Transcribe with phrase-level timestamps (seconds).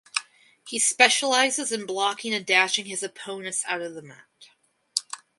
[0.67, 4.47] He specializes in blocking and dashing his opponents out of the mat.